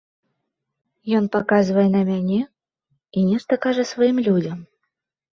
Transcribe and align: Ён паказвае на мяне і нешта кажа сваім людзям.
Ён 1.17 1.25
паказвае 1.35 1.83
на 1.95 1.99
мяне 2.07 2.39
і 2.39 3.19
нешта 3.27 3.53
кажа 3.65 3.85
сваім 3.91 4.17
людзям. 4.29 4.59